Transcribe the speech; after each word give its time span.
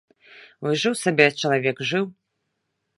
Вось 0.67 0.79
жыў 0.85 0.97
сабе 1.03 1.27
чалавек, 1.45 1.77
жыў. 1.93 2.05